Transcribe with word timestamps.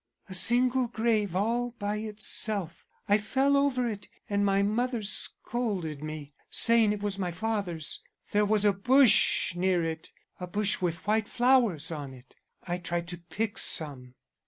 "A 0.29 0.33
single 0.33 0.87
grave 0.87 1.35
all 1.35 1.75
by 1.77 1.97
itself. 1.97 2.87
I 3.07 3.19
fell 3.19 3.55
over 3.55 3.87
it 3.87 4.07
and 4.27 4.43
my 4.43 4.63
mother 4.63 5.03
scolded 5.03 6.01
me, 6.03 6.33
saying 6.49 6.91
it 6.91 7.03
was 7.03 7.19
my 7.19 7.29
father's. 7.29 8.01
There 8.31 8.43
was 8.43 8.65
a 8.65 8.73
bush 8.73 9.55
near 9.55 9.83
it. 9.83 10.11
A 10.39 10.47
bush 10.47 10.81
with 10.81 11.05
white 11.05 11.27
flowers 11.27 11.91
on 11.91 12.15
it. 12.15 12.35
I 12.63 12.79
tried 12.79 13.07
to 13.09 13.17
pick 13.19 13.59
some." 13.59 14.15